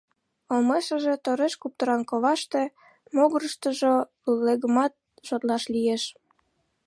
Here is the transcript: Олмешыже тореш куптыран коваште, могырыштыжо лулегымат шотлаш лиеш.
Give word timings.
Олмешыже 0.53 1.13
тореш 1.23 1.53
куптыран 1.61 2.01
коваште, 2.09 2.63
могырыштыжо 3.15 3.93
лулегымат 4.31 4.93
шотлаш 5.27 5.63
лиеш. 5.73 6.03